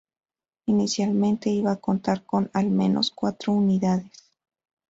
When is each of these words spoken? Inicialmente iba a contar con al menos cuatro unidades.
Inicialmente 0.65 1.51
iba 1.51 1.71
a 1.73 1.79
contar 1.79 2.25
con 2.25 2.49
al 2.55 2.71
menos 2.71 3.11
cuatro 3.11 3.53
unidades. 3.53 4.31